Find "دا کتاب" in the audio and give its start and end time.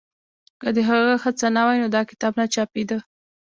1.95-2.33